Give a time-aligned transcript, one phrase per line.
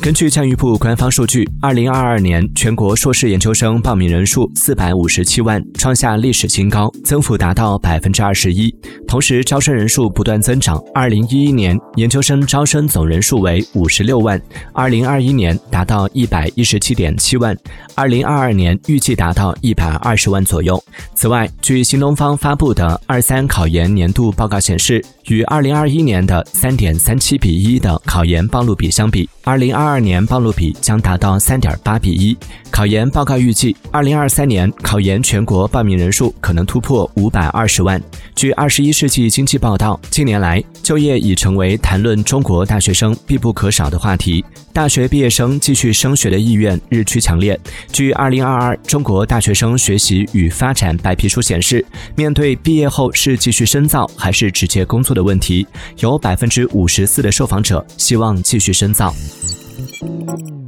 [0.00, 8.74] 根据教育部官方数据，二零二二年全国硕士研究生报名人数四百五十七万，创下历史新高，增幅达到百分之二十一。
[9.08, 14.40] 同时，招生人数不断增长，二零一一年研究生招生总人数为五十六万，
[14.74, 17.56] 二零二一年达到一百一十七点七万，
[17.94, 20.82] 二零二二年预计达到一百二十万左右。
[21.14, 32.34] 此外，据新东方发布的二三考研年度报告显示，与二零二一年的三点三七比一的考研报录比相比，二零二二二年报录比将达到三点八比一。
[32.70, 38.02] 考研报告预计，二零二三年考研全国报名人数可能突破五百二十万。
[38.34, 44.42] 据《二十一世纪经济报道》，近年来就业已成为谈论中国大学生必不可少的话题。
[44.72, 47.58] 大学毕业生继续升学的意愿日趋强烈。
[47.92, 51.84] 据《二零二二中国大学生学习与发展白皮书》显示，
[52.16, 55.66] 面对毕业后是继续深造还是直接工作的问题，
[55.98, 59.14] 有百分之五十四的受访者希望继续深造。
[60.04, 60.63] Música